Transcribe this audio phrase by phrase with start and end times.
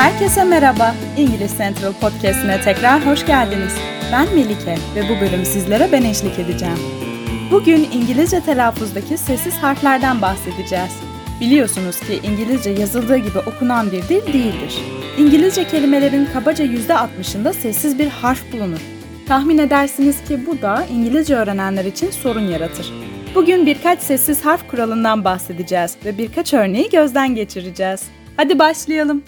[0.00, 0.94] Herkese merhaba.
[1.18, 3.72] İngiliz Central Podcast'ine tekrar hoş geldiniz.
[4.12, 6.78] Ben Melike ve bu bölüm sizlere ben eşlik edeceğim.
[7.50, 10.92] Bugün İngilizce telaffuzdaki sessiz harflerden bahsedeceğiz.
[11.40, 14.82] Biliyorsunuz ki İngilizce yazıldığı gibi okunan bir dil değildir.
[15.18, 18.80] İngilizce kelimelerin kabaca %60'ında sessiz bir harf bulunur.
[19.28, 22.92] Tahmin edersiniz ki bu da İngilizce öğrenenler için sorun yaratır.
[23.34, 28.02] Bugün birkaç sessiz harf kuralından bahsedeceğiz ve birkaç örneği gözden geçireceğiz.
[28.36, 29.22] Hadi başlayalım.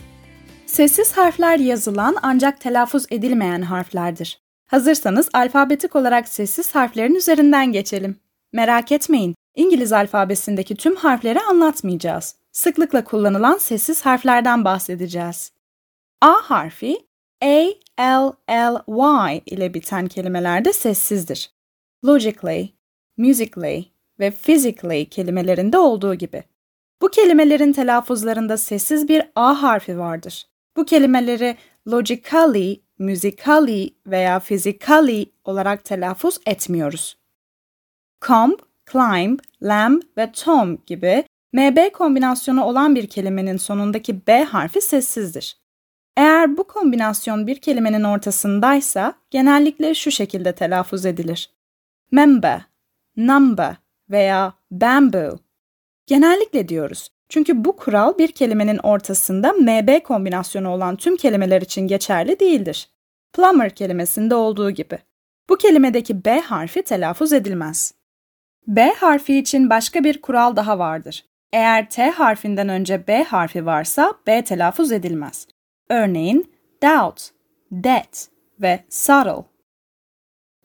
[0.73, 4.41] Sessiz harfler yazılan ancak telaffuz edilmeyen harflerdir.
[4.67, 8.17] Hazırsanız alfabetik olarak sessiz harflerin üzerinden geçelim.
[8.53, 12.37] Merak etmeyin, İngiliz alfabesindeki tüm harfleri anlatmayacağız.
[12.53, 15.53] Sıklıkla kullanılan sessiz harflerden bahsedeceğiz.
[16.21, 17.07] A harfi
[17.43, 17.65] A,
[17.99, 21.51] L, L, Y ile biten kelimelerde sessizdir.
[22.05, 22.69] Logically,
[23.17, 23.85] musically
[24.21, 26.45] ve physically kelimelerinde olduğu gibi.
[27.03, 30.52] Bu kelimelerin telaffuzlarında sessiz bir A harfi vardır.
[30.77, 31.57] Bu kelimeleri
[31.89, 37.17] logically, musically veya physically olarak telaffuz etmiyoruz.
[38.27, 38.59] Comb,
[38.93, 45.57] climb, lamb ve tom gibi MB kombinasyonu olan bir kelimenin sonundaki B harfi sessizdir.
[46.17, 51.51] Eğer bu kombinasyon bir kelimenin ortasındaysa genellikle şu şekilde telaffuz edilir.
[52.11, 52.63] Member,
[53.17, 53.77] number
[54.11, 55.39] veya bamboo.
[56.07, 57.09] Genellikle diyoruz.
[57.33, 62.89] Çünkü bu kural bir kelimenin ortasında MB kombinasyonu olan tüm kelimeler için geçerli değildir.
[63.33, 64.99] Plumber kelimesinde olduğu gibi.
[65.49, 67.95] Bu kelimedeki B harfi telaffuz edilmez.
[68.67, 71.25] B harfi için başka bir kural daha vardır.
[71.53, 75.47] Eğer T harfinden önce B harfi varsa B telaffuz edilmez.
[75.89, 77.23] Örneğin doubt,
[77.71, 78.27] debt
[78.61, 79.45] ve subtle.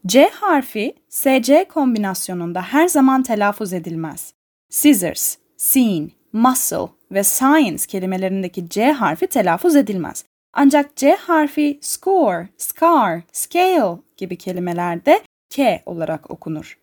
[0.06, 4.34] C harfi SC kombinasyonunda her zaman telaffuz edilmez.
[4.70, 10.26] Scissors, seen, muscle ve science kelimelerindeki C harfi telaffuz edilmez.
[10.54, 16.78] Ancak C harfi score, scar, scale gibi kelimelerde K olarak okunur.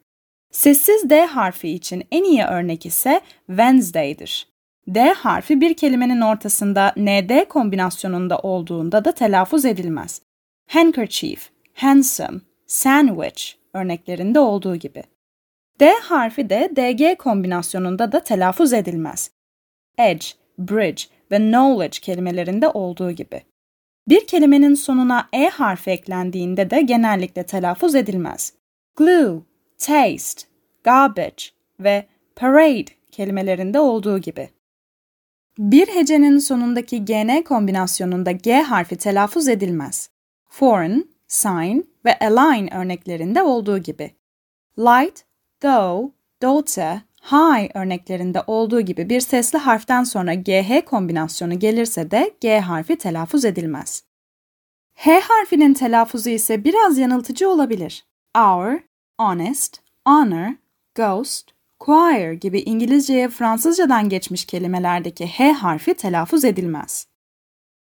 [0.53, 4.49] Sessiz D harfi için en iyi örnek ise Wednesday'dir.
[4.89, 10.23] D harfi bir kelimenin ortasında ND kombinasyonunda olduğunda da telaffuz edilmez.
[10.71, 13.43] Handkerchief, handsome, sandwich
[13.75, 15.03] örneklerinde olduğu gibi.
[15.81, 19.31] D harfi de DG kombinasyonunda da telaffuz edilmez.
[19.99, 20.27] Edge,
[20.59, 23.43] bridge ve knowledge kelimelerinde olduğu gibi.
[24.09, 28.53] Bir kelimenin sonuna E harfi eklendiğinde de genellikle telaffuz edilmez.
[28.97, 29.43] Glue,
[29.79, 30.49] taste,
[30.85, 31.45] garbage
[31.81, 32.07] ve
[32.37, 34.51] parade kelimelerinde olduğu gibi.
[35.59, 40.11] Bir hecenin sonundaki GN kombinasyonunda G harfi telaffuz edilmez.
[40.49, 44.11] Foreign, sign ve align örneklerinde olduğu gibi.
[44.79, 45.25] Light,
[45.61, 46.11] though,
[46.43, 52.97] daughter, high örneklerinde olduğu gibi bir sesli harften sonra GH kombinasyonu gelirse de G harfi
[52.97, 54.05] telaffuz edilmez.
[54.95, 58.07] H harfinin telaffuzu ise biraz yanıltıcı olabilir.
[58.39, 58.81] Our,
[59.21, 60.55] honest, honor,
[60.95, 61.51] ghost,
[61.85, 67.07] choir gibi İngilizceye Fransızcadan geçmiş kelimelerdeki H harfi telaffuz edilmez.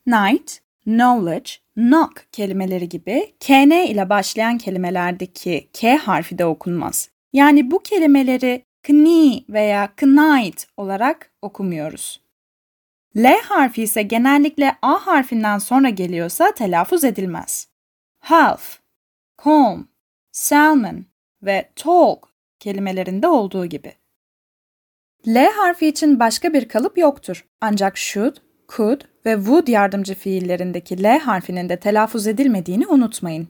[0.07, 7.09] Night, knowledge, knock kelimeleri gibi KN ile başlayan kelimelerdeki K harfi de okunmaz.
[7.33, 12.21] Yani bu kelimeleri kni veya knight olarak okumuyoruz.
[13.17, 17.67] L harfi ise genellikle A harfinden sonra geliyorsa telaffuz edilmez.
[18.19, 18.79] Half,
[19.45, 19.87] calm,
[20.31, 21.05] salmon
[21.43, 22.29] ve talk
[22.59, 23.93] kelimelerinde olduğu gibi.
[25.27, 27.45] L harfi için başka bir kalıp yoktur.
[27.61, 28.35] Ancak should,
[28.75, 33.47] could ve would yardımcı fiillerindeki L harfinin de telaffuz edilmediğini unutmayın.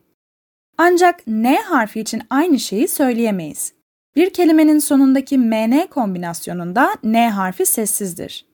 [0.77, 3.78] Ancak N harfi için aynı şeyi söyleyemeyiz.
[4.19, 8.45] Bir kelimenin sonundaki MN kombinasyonunda N harfi sessizdir.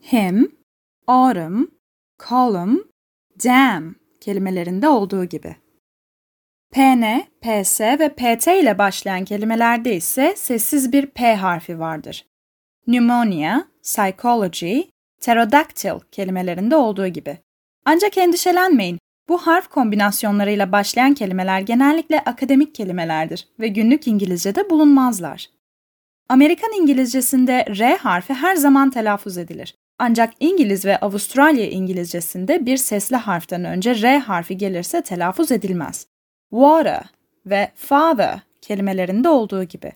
[0.00, 0.56] Him,
[1.06, 1.68] autumn,
[2.28, 2.84] column,
[3.44, 5.56] dam kelimelerinde olduğu gibi.
[6.72, 12.26] PN, PS ve PT ile başlayan kelimelerde ise sessiz bir P harfi vardır.
[12.86, 14.80] Pneumonia, psychology,
[15.20, 17.38] pterodactyl kelimelerinde olduğu gibi.
[17.84, 18.98] Ancak endişelenmeyin.
[19.28, 25.50] Bu harf kombinasyonlarıyla başlayan kelimeler genellikle akademik kelimelerdir ve günlük İngilizce'de bulunmazlar.
[26.28, 29.74] Amerikan İngilizcesinde R harfi her zaman telaffuz edilir.
[29.98, 36.06] Ancak İngiliz ve Avustralya İngilizcesinde bir sesli harften önce R harfi gelirse telaffuz edilmez.
[36.50, 37.04] Water
[37.46, 39.92] ve father kelimelerinde olduğu gibi.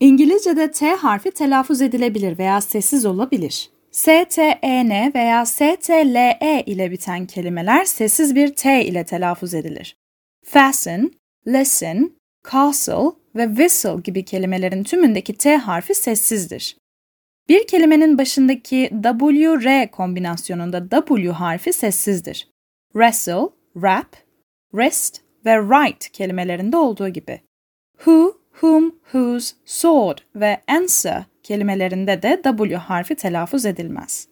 [0.00, 3.70] İngilizce'de T harfi telaffuz edilebilir veya sessiz olabilir.
[3.94, 9.96] STEN veya STLE ile biten kelimeler sessiz bir T ile telaffuz edilir.
[10.44, 11.10] Fasten,
[11.46, 12.12] listen,
[12.52, 16.76] castle ve whistle gibi kelimelerin tümündeki T harfi sessizdir.
[17.48, 22.48] Bir kelimenin başındaki W-R kombinasyonunda W harfi sessizdir.
[22.92, 23.48] Wrestle,
[23.82, 24.16] rap,
[24.74, 27.40] rest ve write kelimelerinde olduğu gibi.
[27.96, 34.28] Who, whom, whose, sword ve answer kelimelerinde de W harfi telaffuz edilmez.